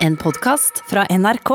[0.00, 1.50] En podkast fra NRK.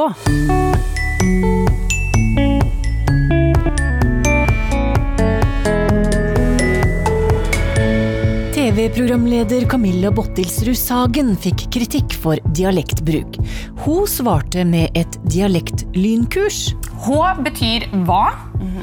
[8.54, 13.39] TV-programleder Camilla Bottilsrud Sagen fikk kritikk for dialektbruk.
[13.81, 16.67] Hun svarte med et dialektlynkurs.
[17.07, 18.27] H betyr hva,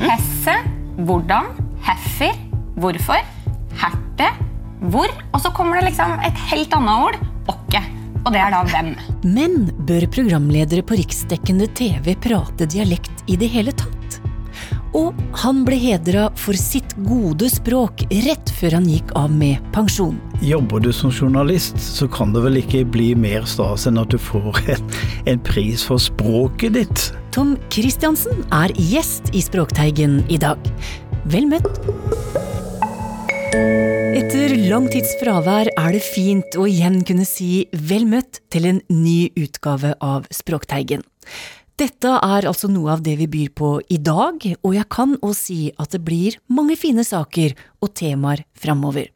[0.03, 0.59] hesse,
[1.07, 1.55] hvordan,
[1.87, 2.35] heffer,
[2.83, 3.23] hvorfor,
[3.79, 4.35] herte,
[4.91, 7.27] hvor, og så kommer det liksom et helt annet ord.
[8.23, 8.93] Og det er da hvem.
[9.27, 13.99] Men bør programledere på riksdekkende TV prate dialekt i det hele tatt?
[14.97, 20.19] Og han ble hedra for sitt gode språk rett før han gikk av med pensjon.
[20.45, 24.21] Jobber du som journalist, så kan det vel ikke bli mer stas enn at du
[24.21, 24.93] får en,
[25.33, 27.09] en pris for språket ditt.
[27.33, 30.61] Tom Christiansen er gjest i Språkteigen i dag.
[31.33, 31.81] Vel møtt.
[33.53, 38.79] Etter lang tids fravær er det fint å igjen kunne si vel møtt til en
[38.89, 41.03] ny utgave av Språkteigen.
[41.77, 45.35] Dette er altså noe av det vi byr på i dag, og jeg kan òg
[45.37, 47.53] si at det blir mange fine saker
[47.85, 49.11] og temaer framover.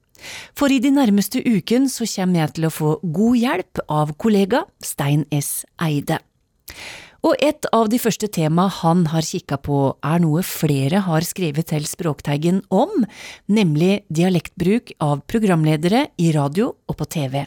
[0.56, 4.67] For i de nærmeste uken så kommer jeg til å få god hjelp av kollega
[4.84, 5.65] Stein S.
[5.81, 6.21] Eide.
[7.27, 11.73] Og et av de første tema han har kikka på, er noe flere har skrevet
[11.73, 13.03] til Språkteigen om,
[13.51, 17.41] nemlig dialektbruk av programledere i radio og på TV.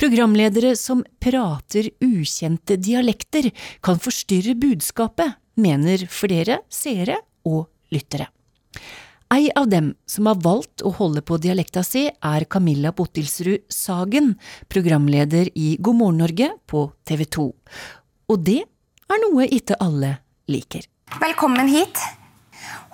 [0.00, 3.50] Programledere som prater ukjente dialekter,
[3.84, 8.26] kan forstyrre budskapet, mener flere seere og lyttere.
[9.30, 14.32] Ei av dem som har valgt å holde på dialekta si, er Camilla Bottilsrud Sagen,
[14.66, 17.46] programleder i God morgen Norge på TV 2.
[18.30, 18.60] Og det
[19.16, 20.14] er noe ikke alle
[20.50, 20.86] liker.
[21.20, 21.98] Velkommen hit.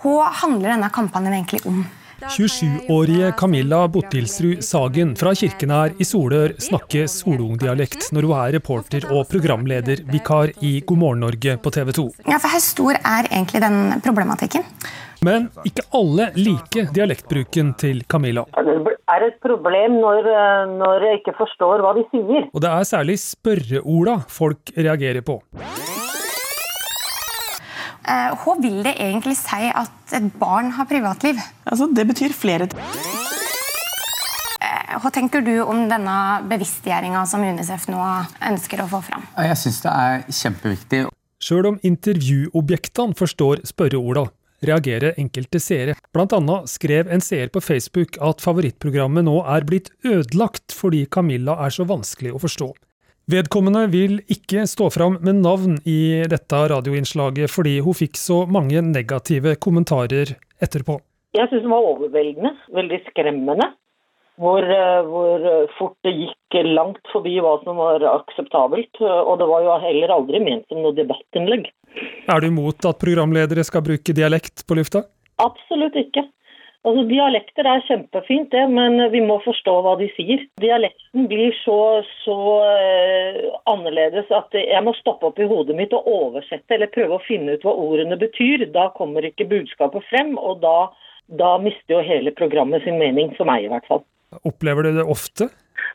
[0.01, 1.85] Hva handler denne kampanjen egentlig om?
[2.17, 9.27] 27-årige Camilla Bottilsrud Sagen fra Kirkenær i Solør snakker solungdialekt når hun er reporter og
[9.29, 12.07] programledervikar i God morgen Norge på TV 2.
[12.25, 14.65] Ja, for Hvor stor er egentlig den problematikken?
[15.27, 18.47] Men ikke alle liker dialektbruken til Camilla.
[18.57, 20.31] Det er et problem når,
[20.81, 22.49] når jeg ikke forstår hva de sier.
[22.53, 25.41] Og det er særlig spørreorda folk reagerer på.
[28.07, 31.41] Hva vil det egentlig si at et barn har privatliv?
[31.67, 32.69] Altså, det betyr flere.
[34.97, 36.15] Hva tenker du om denne
[36.49, 38.01] bevisstgjøringa som Unicef nå
[38.49, 39.27] ønsker å få fram?
[39.43, 41.03] Jeg syns det er kjempeviktig.
[41.43, 44.25] Sjøl om intervjuobjektene forstår spørreorda,
[44.65, 45.99] reagerer enkelte seere.
[46.17, 51.59] Blant annet skrev en seer på Facebook at favorittprogrammet nå er blitt ødelagt fordi Camilla
[51.67, 52.71] er så vanskelig å forstå.
[53.27, 58.79] Vedkommende vil ikke stå fram med navn i dette radioinnslaget, fordi hun fikk så mange
[58.87, 60.31] negative kommentarer
[60.63, 61.01] etterpå.
[61.35, 63.67] Jeg syns den var overveldende, veldig skremmende.
[64.39, 64.63] Hvor,
[65.09, 65.43] hvor,
[65.75, 69.03] fort det gikk langt forbi hva som var akseptabelt.
[69.03, 71.67] Og det var jo heller aldri ment som noe debattinnlegg.
[72.31, 75.03] Er du imot at programledere skal bruke dialekt på lufta?
[75.43, 76.29] Absolutt ikke.
[76.87, 80.45] Altså, Dialekter er kjempefint, det, men vi må forstå hva de sier.
[80.63, 81.79] Dialekten blir så,
[82.23, 83.41] så uh,
[83.73, 87.57] annerledes at jeg må stoppe opp i hodet mitt og oversette eller prøve å finne
[87.57, 88.69] ut hva ordene betyr.
[88.75, 90.77] Da kommer ikke budskapet frem, og da,
[91.43, 94.05] da mister jo hele programmet sin mening, for meg i hvert fall.
[94.47, 95.51] Opplever du det ofte?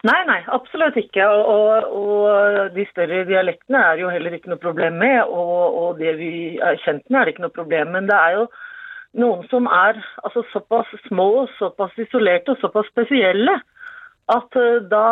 [0.07, 1.23] Nei, nei, absolutt ikke.
[1.23, 5.19] Og, og, og, de større dialektene er jo heller ikke noe problem med.
[5.29, 7.91] Og, og det vi er kjent med, er det ikke noe problem.
[7.93, 8.01] med.
[8.01, 8.45] Men det er jo
[9.17, 13.57] noen som er altså, såpass små, såpass isolerte og såpass spesielle
[14.31, 15.05] at uh, da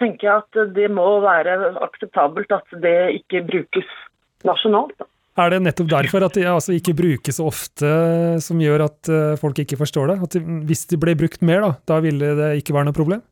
[0.00, 3.94] tenker jeg at det må være akseptabelt at det ikke brukes
[4.46, 5.06] nasjonalt.
[5.38, 7.90] Er det nettopp derfor at det altså, ikke brukes ofte
[8.42, 10.18] som gjør at uh, folk ikke forstår det?
[10.26, 13.22] At hvis det ble brukt mer, da, da ville det ikke være noe problem?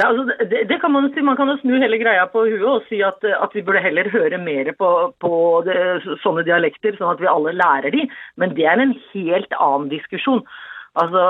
[0.00, 1.24] Nei, altså, det, det, kan Man si.
[1.24, 4.10] Man kan jo snu hele greia på huet og si at, at vi burde heller
[4.12, 4.90] høre mer på,
[5.22, 5.32] på
[5.68, 5.78] det,
[6.24, 8.06] sånne dialekter, sånn at vi alle lærer de.
[8.40, 10.44] Men det er en helt annen diskusjon.
[11.00, 11.22] Altså,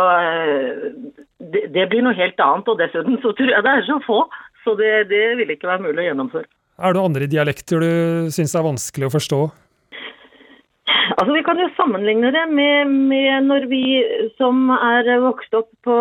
[1.55, 2.71] det, det blir noe helt annet.
[2.71, 4.25] Og dessuten så tror jeg det er så få,
[4.65, 6.51] så det, det vil ikke være mulig å gjennomføre.
[6.83, 7.93] Er det andre dialekter du
[8.33, 9.41] syns er vanskelig å forstå?
[11.17, 13.83] Altså, Vi kan jo sammenligne det med, med, når vi
[14.39, 15.97] som er vokst opp på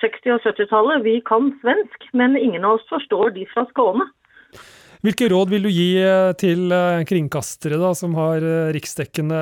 [0.00, 4.08] 60- og 70-tallet, vi kan svensk, men ingen av oss forstår de fra Skåne.
[5.04, 9.40] Hvilke råd vil du gi eh, til eh, kringkastere da, som har eh, riksdekkende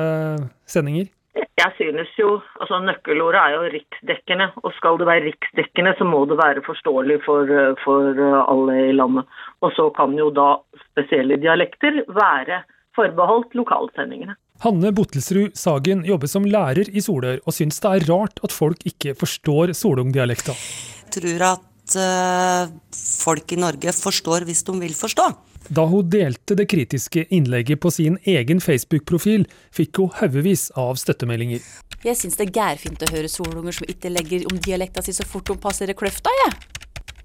[0.69, 1.09] sendinger?
[1.57, 6.23] Jeg synes jo, altså Nøkkelordet er jo riksdekkende, og skal det være riksdekkende, så må
[6.29, 7.49] det være forståelig for,
[7.81, 9.25] for alle i landet.
[9.65, 10.59] Og så kan jo da
[10.91, 12.61] spesielle dialekter være
[12.97, 14.37] forbeholdt lokalsendingene.
[14.65, 18.81] Hanne Bottelsrud Sagen jobber som lærer i Solør, og syns det er rart at folk
[18.89, 20.55] ikke forstår solungdialekta.
[21.03, 25.27] Jeg tror at uh, folk i Norge forstår hvis de vil forstå.
[25.67, 29.45] Da hun delte det kritiske innlegget på sin egen Facebook-profil,
[29.75, 31.61] fikk hun haugevis av støttemeldinger.
[32.05, 35.25] Jeg syns det er gærfint å høre solunger som ikke legger om dialekta si så
[35.27, 35.57] fort de
[35.91, 36.76] i kløfta, jeg.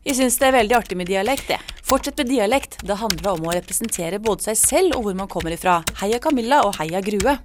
[0.02, 1.74] Jeg syns det er veldig artig med dialekt, jeg.
[1.86, 2.72] Fortsett med dialekt.
[2.82, 5.76] Det handler om å representere både seg selv og hvor man kommer ifra.
[6.00, 7.36] Heia Camilla og heia Grue.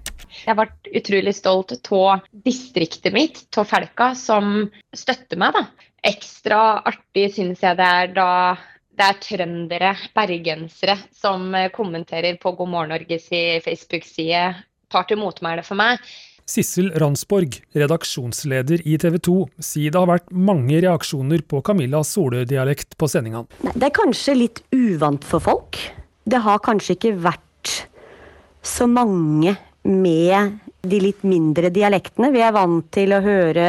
[0.41, 0.65] Jeg ble
[0.97, 5.53] utrolig stolt av distriktet mitt, av folka som støtter meg.
[5.53, 5.93] da.
[6.09, 8.31] Ekstra artig syns jeg det er da
[8.97, 13.29] det er trøndere, bergensere, som kommenterer på God morgen Norges
[13.67, 14.47] Facebook-side,
[14.89, 16.01] tar til motmæle for meg.
[16.47, 22.95] Sissel Ransborg, redaksjonsleder i TV 2, sier det har vært mange reaksjoner på Camillas Solø-dialekt
[22.95, 23.51] på sendingene.
[23.75, 25.79] Det er kanskje litt uvant for folk.
[26.23, 27.73] Det har kanskje ikke vært
[28.63, 30.55] så mange med
[30.87, 32.31] de litt mindre dialektene.
[32.31, 33.67] Vi er vant til å høre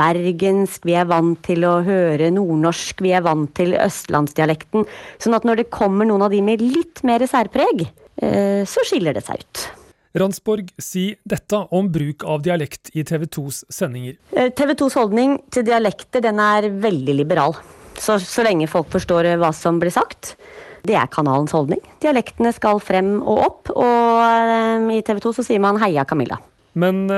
[0.00, 4.86] bergensk, vi er vant til å høre nordnorsk, vi er vant til østlandsdialekten.
[5.22, 7.86] Sånn at når det kommer noen av de med litt mer særpreg,
[8.18, 9.70] eh, så skiller det seg ut.
[10.18, 14.16] Ransborg sier dette om bruk av dialekt i TV 2s sendinger.
[14.34, 17.54] Eh, TV 2s holdning til dialekter den er veldig liberal.
[18.00, 20.34] Så, så lenge folk forstår eh, hva som blir sagt.
[20.82, 21.82] Det er kanalens holdning.
[22.02, 26.40] Dialektene skal frem og opp, og i TV 2 så sier man 'heia Camilla'.
[26.72, 27.10] Men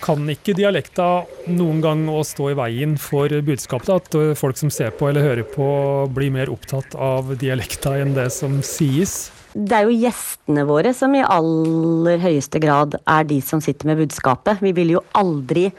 [0.00, 3.92] kan ikke dialekta noen gang å stå i veien for budskapet?
[3.92, 5.68] At folk som ser på eller hører på,
[6.10, 9.35] blir mer opptatt av dialekta enn det som sies?
[9.56, 14.02] Det er jo gjestene våre som i aller høyeste grad er de som sitter med
[14.02, 14.60] budskapet.
[14.60, 15.70] Vi vil jo aldri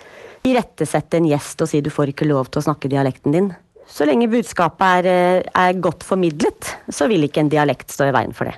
[0.48, 3.52] irettesette en gjest og si du får ikke lov til å snakke dialekten din.
[3.88, 8.34] Så lenge budskapet er, er godt formidlet, så vil ikke en dialekt stå i veien
[8.36, 8.58] for det.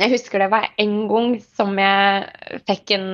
[0.00, 3.08] Jeg husker det var en gang som jeg fikk en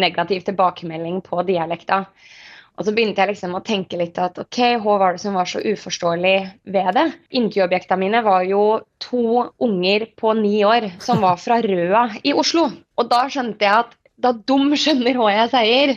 [0.00, 2.06] negativ tilbakemelding på dialekta.
[2.80, 5.48] Og så begynte jeg liksom å tenke litt at ok, hva var det som var
[5.50, 6.36] så uforståelig
[6.72, 7.02] ved det?
[7.36, 8.62] Intervjuobjektene mine var jo
[9.04, 12.70] to unger på ni år som var fra Røa i Oslo.
[12.96, 15.92] Og da skjønte jeg at da de skjønner hva jeg sier,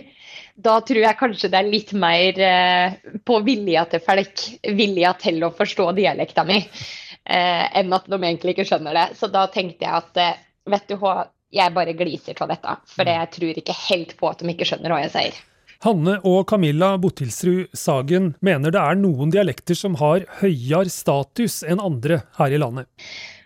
[0.60, 4.44] da tror jeg kanskje det er litt mer eh, på vilja til folk,
[4.76, 9.08] vilja til å forstå dialekta mi, eh, enn at de egentlig ikke skjønner det.
[9.20, 10.44] Så da tenkte jeg at eh,
[10.76, 11.16] vet du hva,
[11.54, 12.78] jeg bare gliser av dette.
[12.92, 15.42] For jeg tror ikke helt på at de ikke skjønner hva jeg sier.
[15.84, 21.82] Hanne og Camilla Bottilsrud Sagen mener det er noen dialekter som har høyere status enn
[21.84, 22.88] andre her i landet.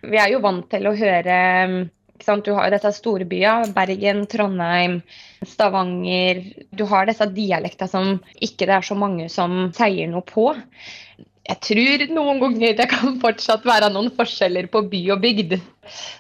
[0.06, 1.38] Vi er jo vant til å høre
[2.46, 3.72] Du har jo disse storbyene.
[3.74, 5.00] Bergen, Trondheim,
[5.46, 6.44] Stavanger.
[6.70, 10.52] Du har disse dialektene som ikke det er så mange som sier noe på
[11.48, 15.52] jeg tror noen ganger det kan fortsatt være noen forskjeller på by og bygd.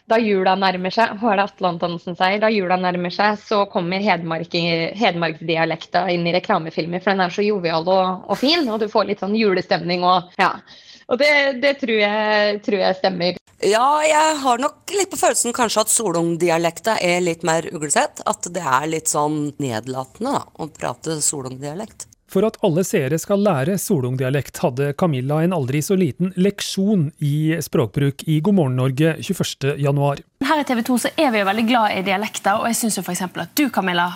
[0.07, 3.65] Da jula nærmer seg, hva er det Atle Antonsen sier, da jula nærmer seg, så
[3.71, 8.87] kommer hedmarksdialekta inn i reklamefilmer, for den er så jovial og, og, fin, og du
[8.91, 10.53] får litt sånn julestemning og ja.
[11.07, 11.29] Og det,
[11.63, 13.37] det tror, jeg, tror, jeg, stemmer.
[13.63, 18.19] Ja, jeg har nok litt på følelsen kanskje at solungdialekta er litt mer uglesett.
[18.27, 22.09] At det er litt sånn nedlatende da, å prate solungdialekt.
[22.27, 27.55] For at alle seere skal lære solungdialekt, hadde Camilla en aldri så liten leksjon i
[27.63, 30.23] språkbruk i God morgen Norge 21.1.
[30.47, 32.99] Her i TV 2 så er vi jo veldig glad i dialekter, og jeg syns
[32.99, 33.23] f.eks.
[33.29, 34.09] at du, Camilla,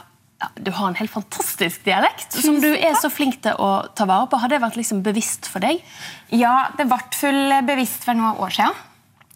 [0.44, 4.08] ja, du har en helt fantastisk dialekt som du er så flink til å ta
[4.10, 4.42] vare på.
[4.44, 5.80] Har det vært liksom bevisst for deg?
[6.36, 8.88] Ja, det ble full bevisst for noen år siden.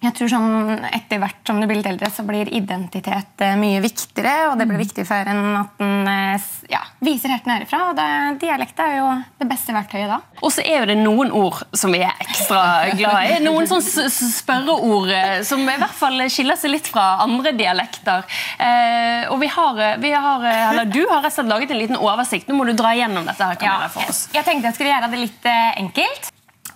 [0.04, 3.80] Jeg tror sånn, Etter hvert som du blir litt eldre, så blir identitet eh, mye
[3.84, 4.52] viktigere.
[4.52, 7.82] Og det blir viktigere viktig for en at en eh, ja, viser helt nærifra.
[7.90, 8.08] Og det,
[8.44, 9.08] dialekt er jo
[9.42, 10.20] det beste verktøyet da.
[10.42, 12.62] Og så er det noen ord som vi er ekstra
[12.96, 13.40] glad i.
[13.46, 18.26] Noen sånn spørreord eh, som i hvert fall skiller seg litt fra andre dialekter.
[18.60, 22.00] Eh, og vi har, vi har, eller du har rett og slett laget en liten
[22.00, 22.50] oversikt.
[22.50, 23.42] Nå må du dra gjennom dette.
[23.46, 24.26] her, Camilla, for oss.
[24.36, 25.50] Jeg tenkte jeg skulle gjøre det litt
[25.82, 26.32] enkelt.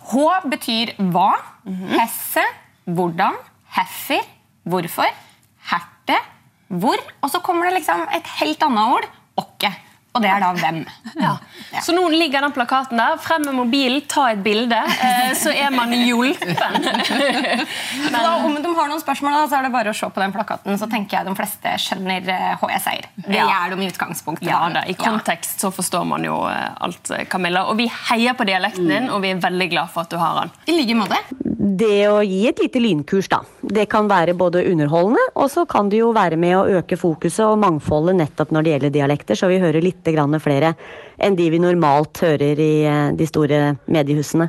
[0.09, 1.31] H betyr hva.
[1.69, 1.93] Mhm.
[1.99, 2.43] Hesse
[2.95, 3.37] hvordan,
[3.75, 4.25] heffer,
[4.69, 5.11] hvorfor,
[5.71, 6.17] herte,
[6.67, 7.05] hvor.
[7.21, 9.07] Og så kommer det liksom et helt annet ord
[9.39, 9.71] åkke.
[10.09, 10.79] Og det er da hvem.
[11.19, 11.33] Ja.
[11.73, 11.81] Ja.
[11.83, 13.17] Så nå ligger den plakaten der.
[13.21, 16.55] Frem med mobilen, ta et bilde, eh, så er man hjulpen.
[18.11, 20.23] Men, da, om de har noen spørsmål, da, så er det bare å se på
[20.23, 20.79] den plakaten.
[20.79, 22.31] Så tenker jeg de fleste skjønner
[22.61, 23.09] HS-eier.
[23.19, 23.49] Det ja.
[23.51, 24.49] gjør de i utgangspunktet.
[24.49, 27.67] Ja, da, I kontekst så forstår man jo eh, alt, Camilla.
[27.69, 30.41] Og vi heier på dialekten din, og vi er veldig glad for at du har
[30.41, 30.55] den.
[30.71, 31.21] I like måte
[31.59, 33.41] det å gi et lite lynkurs, da.
[33.59, 37.43] Det kan være både underholdende, og så kan det jo være med å øke fokuset
[37.43, 40.07] og mangfoldet nettopp når det gjelder dialekter, så vi hører litt
[40.39, 40.73] flere
[41.19, 44.47] enn de vi normalt hører i eh, de store mediehusene.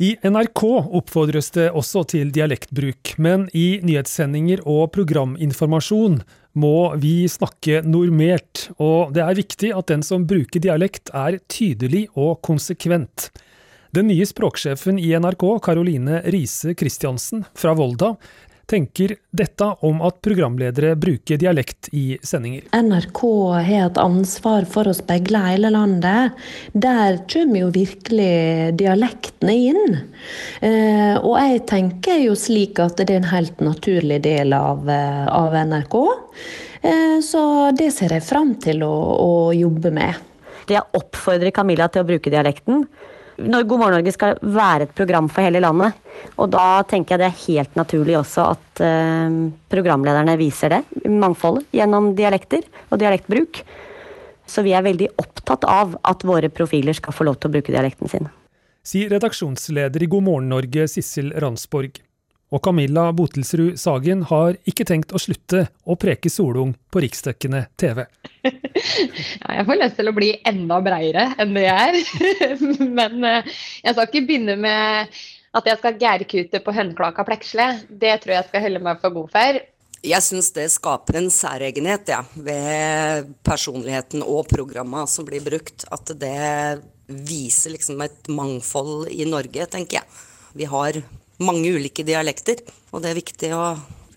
[0.00, 0.62] I NRK
[0.96, 6.18] oppfordres det også til dialektbruk, men i nyhetssendinger og programinformasjon
[6.58, 12.08] må vi snakke normert, og det er viktig at den som bruker dialekt er tydelig
[12.16, 13.28] og konsekvent.
[13.90, 18.12] Den nye språksjefen i NRK, Caroline Riise Christiansen fra Volda,
[18.70, 22.68] tenker dette om at programledere bruker dialekt i sendinger.
[22.70, 23.22] NRK
[23.56, 26.38] har et ansvar for å speile hele landet.
[26.70, 30.00] Der kommer jo virkelig dialektene inn.
[30.62, 35.26] Eh, og jeg tenker jo slik at det er en helt naturlig del av, eh,
[35.26, 36.00] av NRK.
[36.86, 40.14] Eh, så det ser jeg fram til å, å jobbe med.
[40.70, 42.86] Jeg oppfordrer Camilla til å bruke dialekten
[43.40, 45.96] når God morgen Norge skal være et program for hele landet.
[46.36, 49.38] Og da tenker jeg det er helt naturlig også at eh,
[49.72, 53.62] programlederne viser det, mangfoldet, gjennom dialekter og dialektbruk.
[54.50, 57.72] Så vi er veldig opptatt av at våre profiler skal få lov til å bruke
[57.72, 58.30] dialekten sin.
[58.86, 62.00] Sier redaksjonsleder i God morgen Norge, Sissel Ransborg.
[62.50, 68.02] Og Camilla Botelsrud Sagen har ikke tenkt å slutte å preke solung på riksdekkende TV.
[68.44, 71.98] Ja, jeg får lyst til å bli enda breiere enn det jeg er.
[73.00, 73.50] Men eh,
[73.84, 75.20] jeg skal ikke begynne med
[75.56, 77.68] at jeg skal gærkute på hønklaka pleksle.
[77.90, 79.60] Det tror jeg skal holde meg for god for.
[80.00, 85.84] Jeg syns det skaper en særegenhet ja, ved personligheten og programma som blir brukt.
[85.92, 86.80] At det
[87.10, 90.20] viser liksom et mangfold i Norge, tenker jeg.
[90.56, 91.02] Vi har
[91.40, 93.64] mange ulike dialekter, og det er viktig å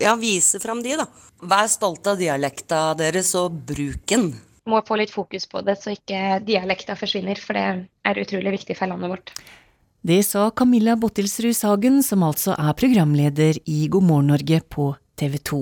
[0.04, 1.08] ja, vise fram de, da.
[1.44, 4.32] Vær stolt av dialekta deres og bruk den.
[4.70, 7.66] Må få litt fokus på det, så ikke dialekta forsvinner, for det
[8.08, 9.34] er utrolig viktig for landet vårt.
[10.04, 15.38] Det sa Camilla Bottilsrud Sagen, som altså er programleder i God morgen Norge på TV
[15.40, 15.62] 2.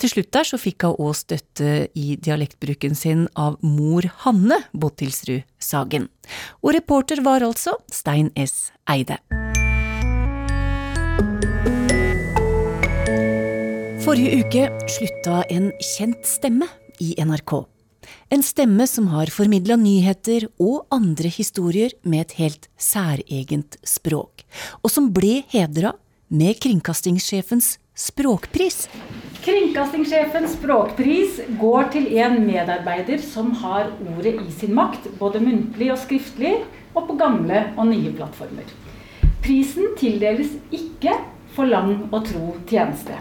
[0.00, 5.44] Til slutt der så fikk hun òg støtte i dialektbruken sin av mor Hanne Bottilsrud
[5.60, 6.10] Sagen.
[6.60, 8.72] Og reporter var altså Stein S.
[8.88, 9.20] Eide.
[14.06, 16.68] Forrige uke slutta en kjent stemme
[17.02, 17.56] i NRK.
[18.30, 24.46] En stemme som har formidla nyheter og andre historier med et helt særegent språk,
[24.86, 25.96] og som ble hedra
[26.30, 28.84] med kringkastingssjefens språkpris.
[29.42, 36.04] Kringkastingssjefens språkpris går til en medarbeider som har ordet i sin makt, både muntlig og
[36.06, 36.60] skriftlig,
[36.94, 38.70] og på gamle og nye plattformer.
[39.42, 41.24] Prisen tildeles ikke
[41.58, 43.18] for lang og tro tjeneste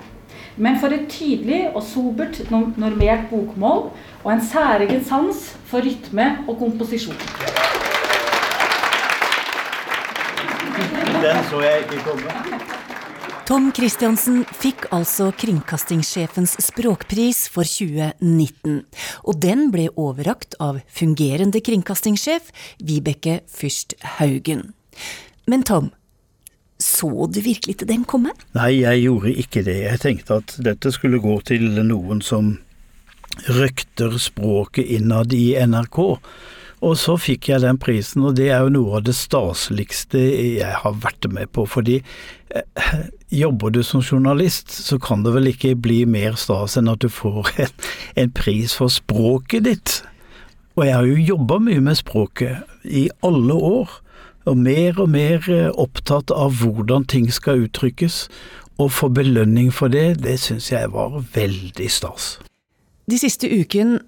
[0.58, 3.90] men for et tydelig og sobert normert bokmål
[4.24, 7.20] og en særegen sans for rytme og komposisjon.
[11.22, 12.64] Den så jeg ikke komme.
[13.46, 18.80] Tom Christiansen fikk altså Kringkastingssjefens språkpris for 2019.
[19.22, 22.50] Og den ble overrakt av fungerende kringkastingssjef
[22.82, 24.72] Vibeke Fyrst Haugen.
[25.46, 25.92] Men Tom,
[26.82, 28.34] så du virkelig til den komme?
[28.58, 29.78] Nei, jeg gjorde ikke det.
[29.86, 32.58] Jeg tenkte at dette skulle gå til noen som
[33.48, 36.00] røkter språket innad i NRK.
[36.86, 40.82] Og så fikk jeg den prisen, og det er jo noe av det staseligste jeg
[40.84, 41.64] har vært med på.
[41.70, 46.92] Fordi eh, jobber du som journalist, så kan det vel ikke bli mer stas enn
[46.92, 47.74] at du får en,
[48.26, 50.00] en pris for språket ditt.
[50.76, 54.02] Og jeg har jo jobba mye med språket i alle år
[54.46, 58.26] og mer og mer eh, opptatt av hvordan ting skal uttrykkes,
[58.82, 62.36] og få belønning for det, det syns jeg var veldig stas.
[63.08, 64.00] De siste uken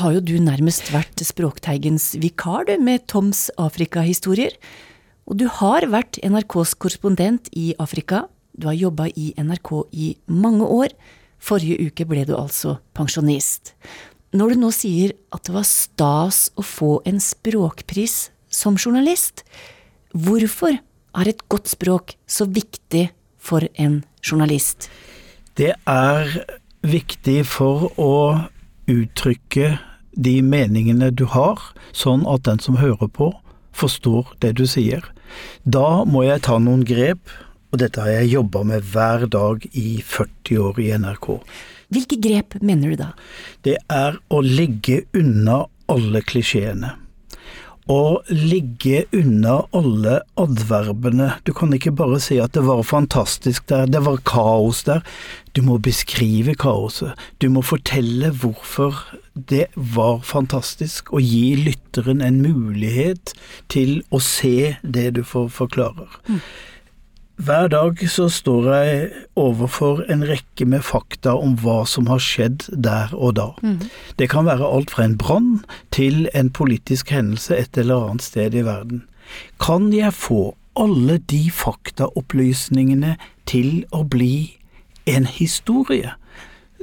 [0.00, 4.54] har jo du nærmest vært Språkteigens vikar, du, med Toms Afrikahistorier.
[5.30, 8.24] Og du har vært NRKs korrespondent i Afrika.
[8.56, 10.94] Du har jobba i NRK i mange år.
[11.40, 13.74] Forrige uke ble du altså pensjonist.
[14.34, 19.44] Når du nå sier at det var stas å få en språkpris som journalist.
[20.12, 23.08] Hvorfor er et godt språk så viktig
[23.40, 24.90] for en journalist?
[25.56, 26.34] Det er
[26.86, 28.14] viktig for å
[28.90, 29.76] uttrykke
[30.20, 31.60] de meningene du har,
[31.92, 33.32] sånn at den som hører på,
[33.76, 35.04] forstår det du sier.
[35.64, 37.22] Da må jeg ta noen grep,
[37.70, 41.28] og dette har jeg jobba med hver dag i 40 år i NRK.
[41.90, 43.12] Hvilke grep mener du da?
[43.62, 46.96] Det er å ligge unna alle klisjeene
[47.90, 51.32] å ligge unna alle adverbene.
[51.44, 55.02] Du kan ikke bare si at det var fantastisk der, det var kaos der.
[55.58, 57.18] Du må beskrive kaoset.
[57.42, 59.02] Du må fortelle hvorfor
[59.34, 63.34] det var fantastisk, og gi lytteren en mulighet
[63.72, 66.20] til å se det du forklarer.
[66.28, 66.42] Mm.
[67.40, 69.04] Hver dag så står jeg
[69.38, 73.46] overfor en rekke med fakta om hva som har skjedd der og da.
[73.64, 73.86] Mm.
[74.20, 75.62] Det kan være alt fra en brann
[75.94, 79.06] til en politisk hendelse et eller annet sted i verden.
[79.56, 83.16] Kan jeg få alle de faktaopplysningene
[83.48, 84.58] til å bli
[85.08, 86.12] en historie?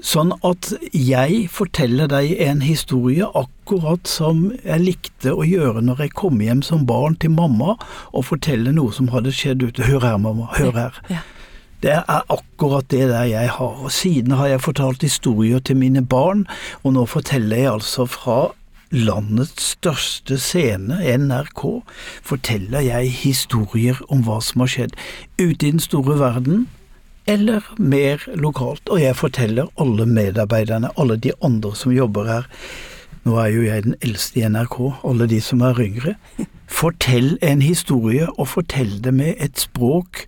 [0.05, 6.13] Sånn at jeg forteller deg en historie akkurat som jeg likte å gjøre når jeg
[6.19, 7.73] kom hjem som barn til mamma
[8.11, 9.87] og fortelle noe som hadde skjedd ute.
[9.87, 10.51] Hør her, mamma.
[10.59, 11.01] Hør her.
[11.81, 13.81] Det er akkurat det der jeg har.
[13.81, 16.45] Og siden har jeg fortalt historier til mine barn,
[16.83, 18.39] og nå forteller jeg altså fra
[18.93, 21.63] landets største scene, NRK,
[22.23, 24.97] forteller jeg historier om hva som har skjedd
[25.41, 26.67] ute i den store verden,
[27.27, 28.87] eller mer lokalt.
[28.89, 32.47] Og jeg forteller alle medarbeiderne, alle de andre som jobber her.
[33.27, 36.15] Nå er jo jeg den eldste i NRK, alle de som er yngre.
[36.71, 40.25] Fortell en historie, og fortell det med et språk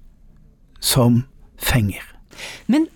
[0.84, 1.24] som
[1.60, 2.03] fenger.
[2.68, 2.88] Men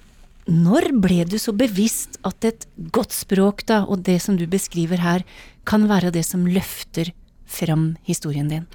[0.47, 4.99] når ble du så bevisst at et godt språk, da, og det som du beskriver
[4.99, 5.23] her,
[5.63, 7.13] kan være det som løfter
[7.47, 8.65] fram historien din?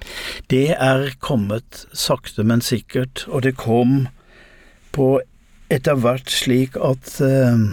[0.49, 4.06] Det er kommet sakte, men sikkert, og det kom
[4.95, 5.18] på
[5.73, 7.68] etter hvert slik at uh,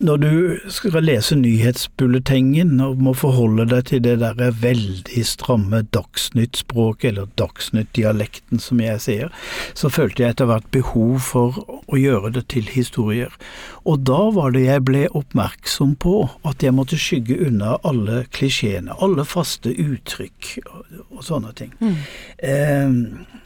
[0.00, 7.10] når du skal lese nyhetsbulletengen og må forholde deg til det derre veldig stramme Dagsnytt-språket,
[7.10, 9.34] eller Dagsnytt-dialekten som jeg sier,
[9.76, 13.36] så følte jeg etter hvert behov for å gjøre det til historier.
[13.84, 16.16] Og da var det jeg ble oppmerksom på
[16.48, 21.76] at jeg måtte skygge unna alle klisjeene, alle faste uttrykk og, og sånne ting.
[21.84, 21.96] Mm.
[22.48, 23.42] Eh,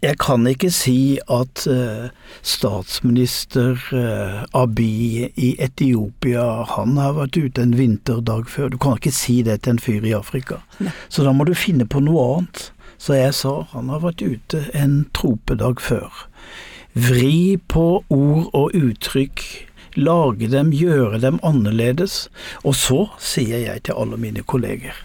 [0.00, 2.08] jeg kan ikke si at uh,
[2.40, 8.72] statsminister uh, Abiy i Etiopia han har vært ute en vinterdag før.
[8.72, 10.62] Du kan ikke si det til en fyr i Afrika.
[10.80, 10.94] Ne.
[11.12, 12.70] Så da må du finne på noe annet.
[13.00, 16.24] Så jeg sa han har vært ute en tropedag før.
[16.96, 19.44] Vri på ord og uttrykk.
[20.00, 22.28] Lage dem, gjøre dem annerledes.
[22.64, 24.96] Og så sier jeg til alle mine kolleger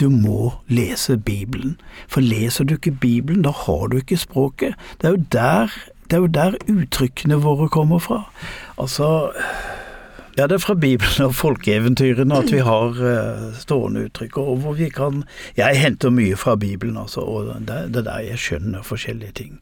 [0.00, 1.80] du må lese Bibelen.
[2.08, 4.74] For leser du ikke Bibelen, da har du ikke språket.
[5.00, 5.74] Det er jo der,
[6.10, 8.22] det er jo der uttrykkene våre kommer fra.
[8.78, 9.30] Altså
[10.36, 14.38] ja, det er fra Bibelen og folkeeventyrene at vi har uh, stående uttrykk.
[14.40, 15.24] Og hvor vi kan
[15.56, 19.58] Jeg henter mye fra Bibelen, altså, og det, er der jeg skjønner forskjellige ting.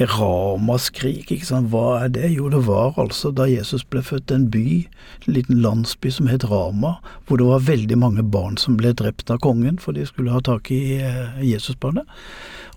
[0.00, 2.30] Ramaskrik, ikke sant, hva er det?
[2.32, 4.86] Jo, det var altså da Jesus ble født, en by,
[5.26, 9.30] en liten landsby som het Rama, hvor det var veldig mange barn som ble drept
[9.30, 12.08] av kongen, for de skulle ha tak i uh, Jesusbarnet.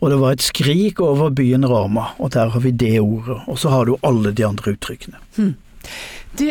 [0.03, 3.39] Og det var et skrik over byen Rama, og der har vi det ordet.
[3.47, 5.17] Og så har du alle de andre uttrykkene.
[5.37, 5.55] Hmm.
[6.35, 6.45] Du,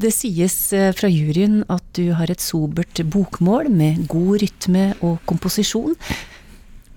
[0.00, 5.20] det sies eh, fra juryen at du har et sobert bokmål med god rytme og
[5.30, 5.94] komposisjon.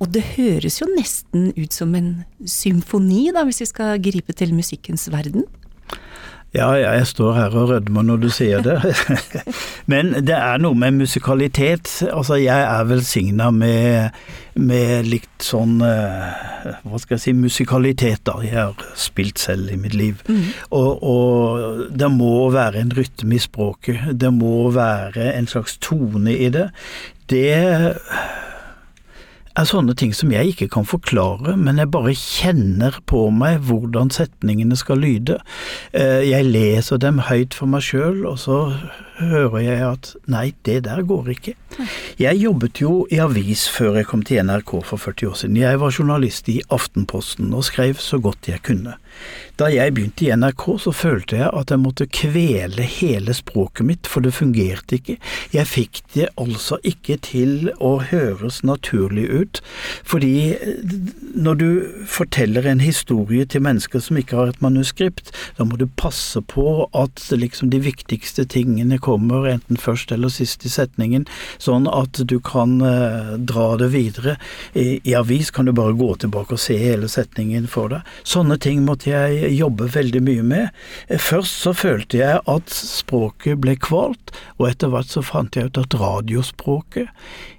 [0.02, 2.10] Og det høres jo nesten ut som en
[2.50, 5.46] symfoni, da, hvis vi skal gripe til musikkens verden?
[6.54, 8.78] Ja, jeg står her og rødmer når du sier det.
[9.92, 11.90] Men det er noe med musikalitet.
[12.06, 14.14] Altså, jeg er velsigna med,
[14.62, 18.38] med litt sånn eh, Hva skal jeg si musikalitet, da.
[18.46, 20.22] Jeg har spilt selv i mitt liv.
[20.30, 20.46] Mm.
[20.78, 24.14] Og, og, det må være en rytme i språket.
[24.14, 26.70] Det må være en slags tone i det.
[27.34, 27.50] Det
[29.60, 34.12] er sånne ting som jeg ikke kan forklare, men jeg bare kjenner på meg hvordan
[34.14, 35.40] setningene skal lyde.
[35.94, 38.60] Eh, jeg leser dem høyt for meg sjøl, og så
[39.20, 41.56] hører jeg at nei, det der går ikke.
[42.22, 45.62] Jeg jobbet jo i avis før jeg kom til NRK for 40 år siden.
[45.62, 48.98] Jeg var journalist i Aftenposten og skrev så godt jeg kunne.
[49.62, 54.08] Da jeg begynte i NRK, så følte jeg at jeg måtte kvele hele språket mitt,
[54.10, 55.20] for det fungerte ikke.
[55.54, 59.62] Jeg fikk det altså ikke til å høres naturlig ut,
[60.10, 60.96] fordi eh,
[61.38, 61.68] når du
[62.10, 66.88] forteller en historie til mennesker som ikke har et manuskript, da må du passe på
[66.98, 71.28] at liksom de viktigste tingene kommer enten først eller sist i setningen,
[71.62, 74.38] sånn at du kan uh, dra det videre.
[74.74, 78.14] I avis kan du bare gå tilbake og se hele setningen for deg.
[78.26, 80.84] Sånne ting måtte jeg jobber veldig mye med.
[81.20, 85.82] Først så følte jeg at språket ble kvalt, og etter hvert så fant jeg ut
[85.82, 87.10] at radiospråket,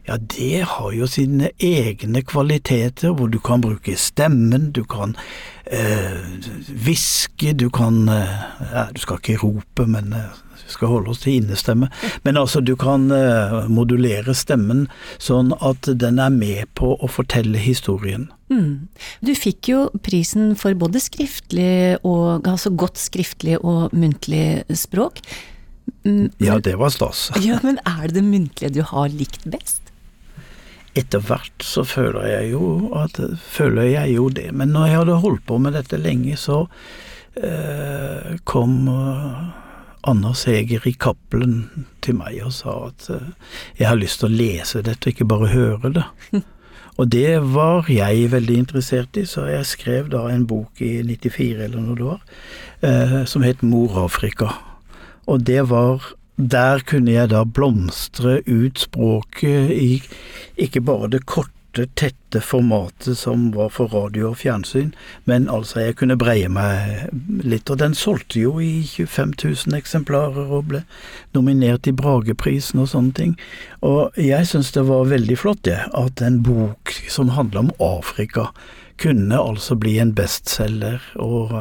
[0.04, 5.16] ja det har jo sine egne kvaliteter, hvor du kan bruke stemmen, du kan
[5.64, 11.38] hviske, eh, du kan eh, Du skal ikke rope, men eh, skal holde oss til
[11.40, 11.90] innestemme.
[12.26, 14.86] Men altså, du kan uh, modulere stemmen
[15.22, 18.28] sånn at den er med på å fortelle historien.
[18.52, 18.88] Mm.
[19.24, 25.22] Du fikk jo prisen for både skriftlig og altså godt skriftlig og muntlig språk.
[26.04, 27.30] Mm, ja, det var stas.
[27.44, 29.80] Ja, Men er det det muntlige du har likt best?
[30.94, 33.18] Etter hvert så føler jeg jo at
[33.50, 34.52] føler jeg jo det.
[34.54, 36.60] Men når jeg hadde holdt på med dette lenge, så
[37.34, 39.63] eh, kom uh,
[40.06, 43.30] Anna Heger i Cappelen til meg og sa at uh,
[43.78, 46.04] jeg har lyst til å lese dette, ikke bare høre det.
[46.94, 51.64] Og det var jeg veldig interessert i, så jeg skrev da en bok i 94
[51.66, 52.20] eller noe det var,
[52.86, 54.52] eh, som het Mor Afrika.
[55.26, 59.90] Og det var der kunne jeg da blomstre ut språket i
[60.54, 61.50] ikke bare det korte,
[61.98, 64.92] tette formatet som var for radio og fjernsyn,
[65.28, 67.10] men altså jeg kunne breie meg
[67.42, 67.70] litt.
[67.70, 70.84] Og den solgte jo i 25 000 eksemplarer og ble
[71.36, 73.36] nominert i Brageprisen og sånne ting.
[73.82, 78.50] Og jeg syns det var veldig flott, det, at en bok som handler om Afrika,
[79.02, 81.56] kunne altså bli en bestselger og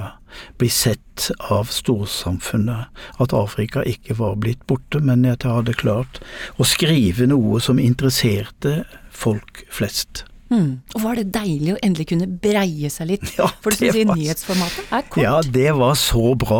[0.58, 2.90] bli sett av storsamfunnet.
[3.22, 6.22] At Afrika ikke var blitt borte, men at jeg hadde klart
[6.58, 8.84] å skrive noe som interesserte
[9.24, 10.26] folk flest.
[10.54, 10.84] Mm.
[10.94, 13.24] Og var det deilig å endelig kunne breie seg litt?
[13.40, 15.24] Ja, for det, det var- nyhetsformatet er kort.
[15.24, 16.60] Ja, det var så bra.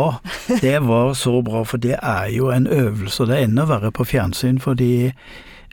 [0.64, 3.92] Det var så bra, for det er jo en øvelse, og det er enda verre
[3.94, 5.12] på fjernsyn, fordi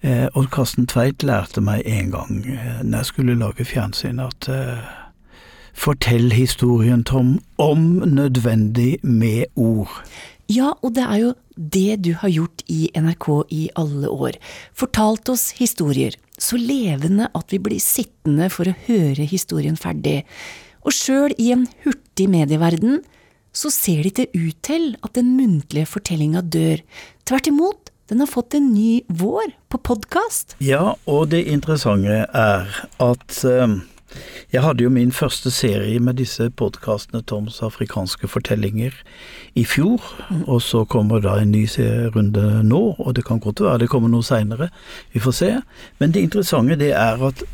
[0.02, 4.50] eh, Odd Karsten Tveit lærte meg en gang eh, når jeg skulle lage fjernsyn, at
[4.52, 4.82] eh,
[5.80, 10.02] fortell historien, Tom, om nødvendig med ord.
[10.50, 14.38] Ja, og det er jo det du har gjort i NRK i alle år.
[14.72, 20.22] Fortalt oss historier, så levende at vi blir sittende for å høre historien ferdig.
[20.80, 23.02] Og sjøl i en hurtig medieverden
[23.52, 26.80] så ser det ikke ut til at den muntlige fortellinga dør.
[27.28, 30.56] Tvert imot, den har fått en ny vår på podkast.
[30.64, 32.70] Ja, og det interessante er
[33.02, 33.76] at eh,
[34.52, 38.94] jeg hadde jo min første serie med disse podkastene Toms afrikanske fortellinger
[39.54, 40.02] i fjor,
[40.46, 44.10] og så kommer da en ny serierunde nå, og det kan godt være det kommer
[44.10, 44.70] noe seinere,
[45.14, 45.50] vi får se.
[46.02, 47.44] Men det interessante det er at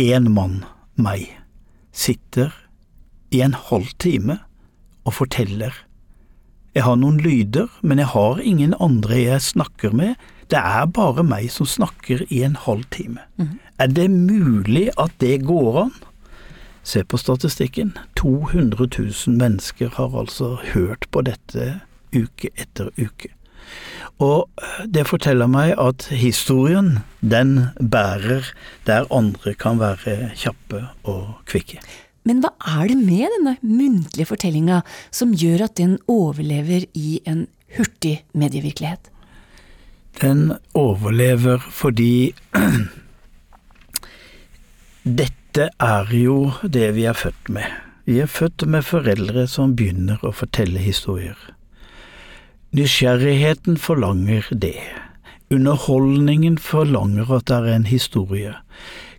[0.00, 0.62] én mann,
[0.96, 1.28] meg,
[1.92, 2.54] sitter
[3.34, 4.38] i en halv time
[5.04, 5.74] og forteller.
[6.74, 10.16] Jeg har noen lyder, men jeg har ingen andre jeg snakker med.
[10.50, 13.20] Det er bare meg som snakker i en halv time.
[13.78, 15.94] Er det mulig at det går an?
[16.84, 17.96] Se på statistikken.
[18.16, 21.80] 200 000 mennesker har altså hørt på dette
[22.14, 23.32] uke etter uke.
[24.22, 24.46] Og
[24.86, 28.46] det forteller meg at historien, den bærer
[28.86, 31.80] der andre kan være kjappe og kvikke.
[32.24, 37.46] Men hva er det med denne muntlige fortellinga som gjør at den overlever i en
[37.76, 39.10] hurtig medievirkelighet?
[40.22, 42.34] Den overlever fordi
[45.04, 47.68] dette er jo det vi er født med.
[48.08, 51.36] Vi er født med foreldre som begynner å fortelle historier.
[52.72, 54.80] Nysgjerrigheten forlanger det.
[55.52, 58.54] Underholdningen forlanger at det er en historie.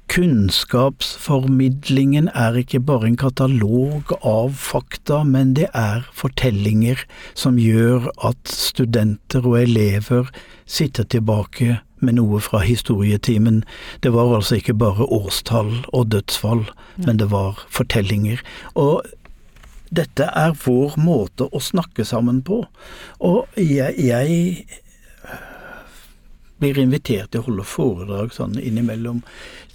[0.09, 6.97] Kunnskapsformidlingen er ikke bare en katalog av fakta, men det er fortellinger
[7.37, 10.25] som gjør at studenter og elever
[10.65, 13.63] sitter tilbake med noe fra historietimen.
[14.03, 16.65] Det var altså ikke bare årstall og dødsfall,
[17.05, 18.41] men det var fortellinger.
[18.75, 19.05] Og
[19.95, 22.63] dette er vår måte å snakke sammen på.
[23.23, 24.65] Og jeg, jeg
[26.62, 29.21] blir invitert til å holde foredrag sånn innimellom,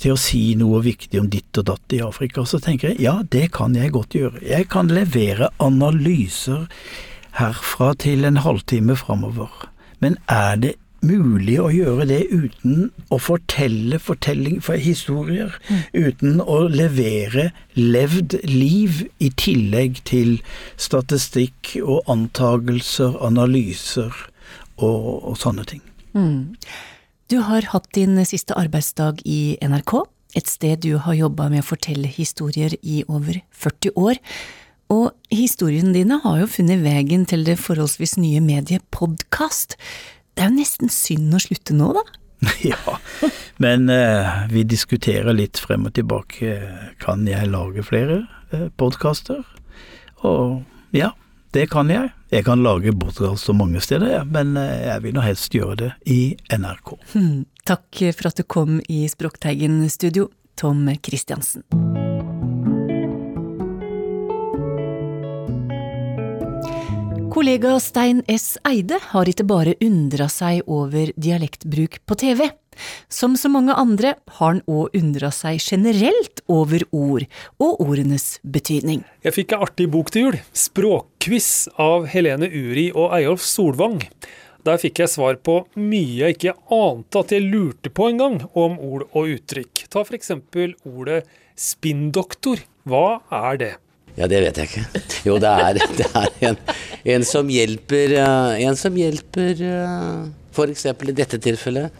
[0.00, 2.44] til å si noe viktig om ditt og datt i Afrika.
[2.48, 4.42] Så tenker jeg ja, det kan jeg godt gjøre.
[4.44, 6.66] Jeg kan levere analyser
[7.36, 9.68] herfra til en halvtime framover.
[10.00, 15.54] Men er det mulig å gjøre det uten å fortelle fortelling for historier?
[15.96, 20.38] Uten å levere levd liv i tillegg til
[20.80, 24.12] statistikk og antagelser, analyser
[24.80, 25.84] og, og sånne ting.
[26.16, 26.56] Mm.
[27.30, 30.00] Du har hatt din siste arbeidsdag i NRK,
[30.34, 34.18] et sted du har jobba med å fortelle historier i over 40 år.
[34.90, 39.76] Og historiene dine har jo funnet veien til det forholdsvis nye mediet podkast.
[40.40, 42.02] Det er jo nesten synd å slutte nå, da.
[42.64, 42.94] Ja,
[43.60, 46.54] men eh, vi diskuterer litt frem og tilbake.
[47.02, 49.42] Kan jeg lage flere eh, podkaster?
[50.24, 50.62] Og
[50.96, 51.10] ja,
[51.52, 52.14] det kan jeg.
[52.32, 55.76] Jeg kan lage podkast så mange steder, ja, men eh, jeg vil nå helst gjøre
[55.82, 56.20] det i
[56.56, 56.96] NRK.
[57.12, 57.44] Hmm.
[57.68, 61.68] Takk for at du kom i Språkteigen studio, Tom Christiansen.
[67.30, 68.56] Kollega Stein S.
[68.66, 72.48] Eide har ikke bare undra seg over dialektbruk på TV.
[73.06, 77.26] Som så mange andre har han òg undra seg generelt over ord
[77.62, 79.04] og ordenes betydning.
[79.22, 80.38] Jeg fikk ei artig bok til jul.
[80.50, 84.00] Språkquiz av Helene Uri og Eyolf Solvang.
[84.66, 88.74] Der fikk jeg svar på mye jeg ikke ante at jeg lurte på engang om
[88.74, 89.86] ord og uttrykk.
[89.86, 91.22] Ta eksempel ordet
[91.54, 92.66] spinndoktor.
[92.90, 93.72] Hva er det?
[94.20, 95.04] Ja, det vet jeg ikke.
[95.24, 96.58] Jo, det er, det er en,
[97.16, 100.36] en som hjelper eh, En som hjelper f.eks.
[100.50, 101.94] For eksempel i dette tilfellet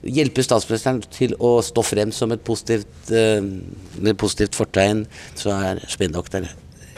[0.00, 3.42] hjelper statsministeren til å stå frem som et positivt, eh,
[4.00, 5.04] med positivt fortegn,
[5.36, 6.48] så er spinndoktor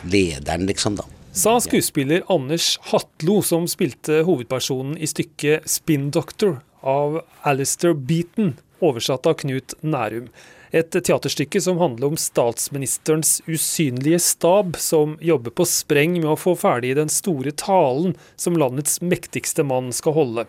[0.06, 1.06] lederen, liksom, da.
[1.34, 9.28] Sa skuespiller Anders Hatlo, som spilte hovedpersonen i stykket 'Spin Doctor' av Alistair Beaton, oversatt
[9.30, 10.28] av Knut Nærum.
[10.72, 16.54] Et teaterstykke som handler om statsministerens usynlige stab, som jobber på spreng med å få
[16.56, 20.46] ferdig den store talen som landets mektigste mann skal holde.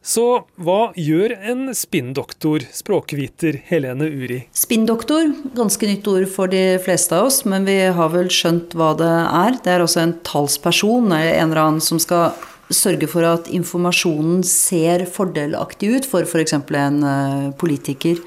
[0.00, 4.38] Så hva gjør en spinndoktor, språkviter Helene Uri?
[4.56, 8.94] Spinndoktor, ganske nytt ord for de fleste av oss, men vi har vel skjønt hva
[8.96, 9.58] det er.
[9.60, 12.32] Det er også en talsperson, en eller annen som skal
[12.74, 16.56] sørge for at informasjonen ser fordelaktig ut for f.eks.
[16.56, 18.20] en eh, politiker.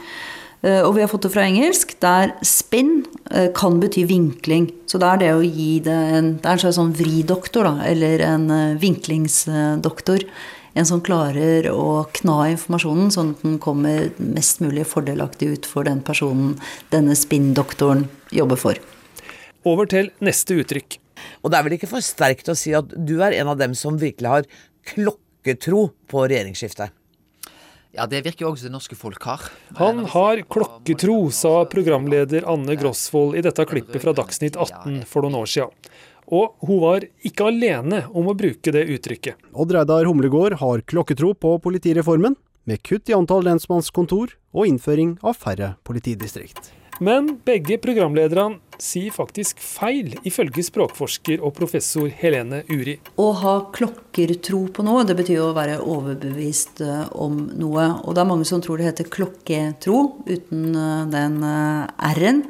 [0.64, 4.70] Eh, og vi har fått det fra engelsk, der spin eh, kan bety vinkling.
[4.88, 7.88] Så det er det å gi det en Det er en slags sånn vridoktor, da,
[7.90, 8.50] eller en
[8.82, 10.28] vinklingsdoktor.
[10.74, 15.86] En som klarer å kna informasjonen, sånn at den kommer mest mulig fordelaktig ut for
[15.86, 16.56] den personen
[16.90, 18.82] denne spinndoktoren jobber for.
[19.70, 21.03] Over til neste uttrykk.
[21.42, 23.76] Og det er vel ikke for sterkt å si at du er en av dem
[23.78, 24.50] som virkelig har
[24.90, 26.94] klokketro på regjeringsskiftet?
[27.94, 29.44] Ja, det virker jo også det norske folk har.
[29.78, 35.44] Han har klokketro, sa programleder Anne Grosvold i dette klippet fra Dagsnytt 18 for noen
[35.44, 35.94] år siden.
[36.34, 39.38] Og hun var ikke alene om å bruke det uttrykket.
[39.54, 45.36] Odd Reidar Humlegård har klokketro på politireformen, med kutt i antall lensmannskontor og innføring av
[45.38, 46.72] færre politidistrikt.
[47.02, 52.98] Men begge programlederne sier faktisk feil, ifølge språkforsker og professor Helene Uri.
[53.22, 57.90] Å ha klokkertro på noe, det betyr å være overbevist eh, om noe.
[58.04, 62.48] Og det er mange som tror det heter klokketro, uten eh, den eh, r-en.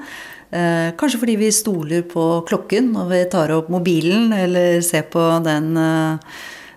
[0.54, 5.72] Kanskje fordi vi stoler på klokken når vi tar opp mobilen eller ser på den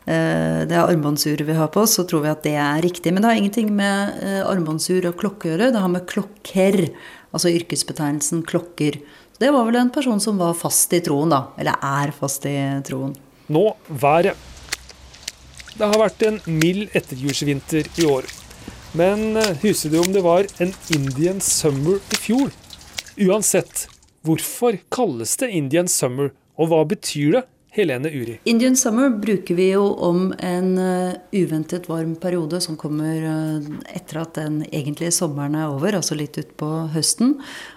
[0.06, 3.12] det armbåndsuret vi har på oss, så tror vi at det er riktig.
[3.12, 4.16] Men det har ingenting med
[4.48, 5.68] armbåndsur og klokke å gjøre.
[5.74, 6.80] Det har med klokker,
[7.32, 9.00] altså yrkesbetegnelsen klokker.
[9.40, 11.46] Det var vel en person som var fast i troen, da.
[11.60, 13.14] Eller er fast i troen.
[13.52, 14.36] Nå været.
[15.76, 18.28] Det har vært en mild etterjulsvinter i år.
[18.96, 22.54] Men husker du om det var en Indian summer i fjor?
[23.20, 23.86] Uansett,
[24.24, 27.44] hvorfor kalles det Indian summer, og hva betyr det?
[27.76, 28.38] Helene Uri.
[28.48, 34.22] Indian summer bruker vi jo om en uh, uventet varm periode som kommer uh, etter
[34.22, 37.36] at den egentlige sommeren er over, altså litt utpå høsten.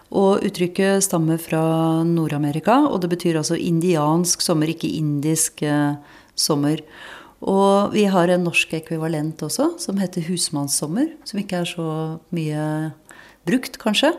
[0.09, 1.61] Og uttrykket stammer fra
[2.07, 5.99] Nord-Amerika, og det betyr altså indiansk sommer, ikke indisk uh,
[6.31, 6.79] sommer.
[7.39, 11.91] Og vi har en norsk ekvivalent også, som heter husmannssommer, som ikke er så
[12.35, 12.63] mye
[13.49, 14.13] brukt, kanskje.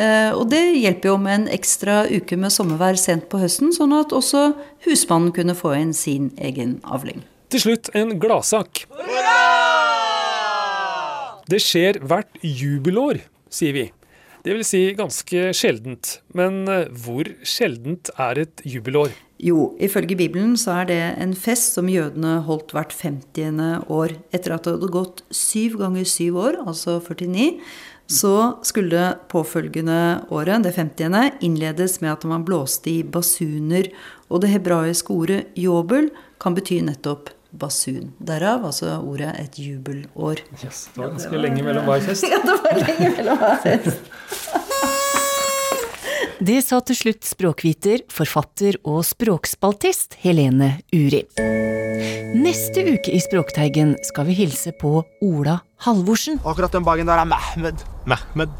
[0.00, 3.94] Eh, og det hjelper jo med en ekstra uke med sommervær sent på høsten, sånn
[3.96, 4.52] at også
[4.86, 7.24] husmannen kunne få inn sin egen avling.
[7.52, 8.86] Til slutt en gladsak.
[11.52, 13.20] Det skjer hvert jubelår,
[13.52, 13.88] sier vi.
[14.42, 16.16] Det vil si ganske sjeldent.
[16.34, 19.12] Men eh, hvor sjeldent er et jubelår?
[19.42, 23.86] Jo, ifølge Bibelen så er det en fest som jødene holdt hvert 50.
[23.90, 24.16] år.
[24.34, 27.48] Etter at det hadde gått syv ganger syv år, altså 49,
[28.12, 28.34] så
[28.66, 29.98] skulle det påfølgende
[30.34, 31.38] året, det 50.
[31.42, 33.90] innledes med at man blåste i basuner.
[34.30, 36.10] Og det hebraiske ordet jobel
[36.42, 38.12] kan bety nettopp basun.
[38.20, 40.42] Derav altså ordet et jubelår.
[40.64, 42.26] Yes, det var ganske lenge mellom hver fest.
[42.32, 44.12] Ja, det var lenge mellom hver fest.
[46.42, 51.20] Det sa til slutt språkviter, forfatter og språkspaltist Helene Uri.
[52.34, 56.40] Neste uke i Språkteigen skal vi hilse på Ola Halvorsen.
[56.42, 57.84] Akkurat den bagen der er Mehmed.
[58.10, 58.50] Mehmed.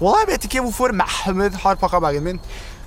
[0.00, 2.40] Well, jeg vet ikke hvorfor Mehmed har pakka bagen min.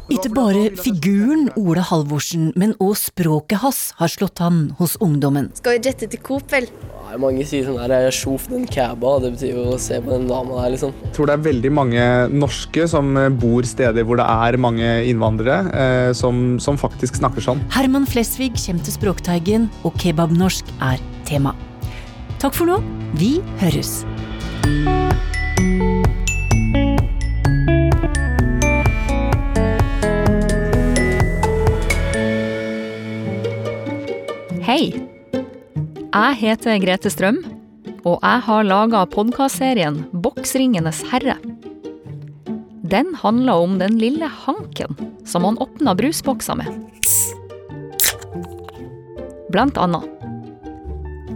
[0.09, 5.51] Ikke bare figuren Ola Halvorsen, men òg språket hans har slått an hos ungdommen.
[5.59, 6.65] Skal vi jette til Coop, vel?
[7.19, 10.61] Mange sier sånn her, sjof den kæba', det betyr jo å se på den dama
[10.61, 10.93] der, liksom.
[11.05, 15.57] Jeg tror det er veldig mange norske som bor steder hvor det er mange innvandrere,
[15.73, 17.61] eh, som, som, faktisk snakker sånn.
[17.73, 21.55] Herman Flesvig kommer til Språkteigen, og kebabnorsk er tema.
[22.39, 22.81] Takk for nå,
[23.17, 24.05] vi høres.
[34.79, 34.93] Hei!
[35.35, 37.41] Jeg heter Grete Strøm,
[38.07, 41.35] og jeg har laga podkastserien Boksringenes herre.
[42.93, 44.95] Den handler om den lille hanken
[45.27, 46.71] som han åpna brusbokser med.
[49.51, 50.07] Blant annet.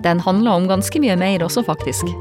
[0.07, 2.15] Den handler om ganske mye mer også, faktisk.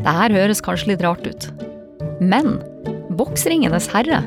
[0.00, 1.52] Det her høres kanskje litt rart ut,
[2.24, 2.56] men
[3.20, 4.24] Boksringenes herre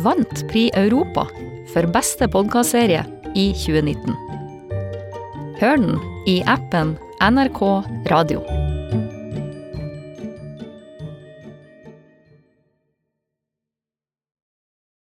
[0.00, 1.28] vant Pri Europa
[1.74, 4.16] for beste podkastserie i 2019.
[5.60, 7.62] Hør den i appen NRK
[8.10, 8.61] Radio.